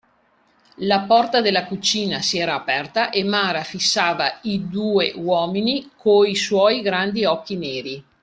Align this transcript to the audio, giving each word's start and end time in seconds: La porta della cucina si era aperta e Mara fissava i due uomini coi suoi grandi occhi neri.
La 0.77 1.01
porta 1.01 1.41
della 1.41 1.63
cucina 1.65 2.21
si 2.21 2.39
era 2.39 2.55
aperta 2.55 3.11
e 3.11 3.23
Mara 3.23 3.61
fissava 3.63 4.39
i 4.41 4.67
due 4.67 5.11
uomini 5.15 5.91
coi 5.95 6.35
suoi 6.35 6.81
grandi 6.81 7.23
occhi 7.23 7.55
neri. 7.55 8.03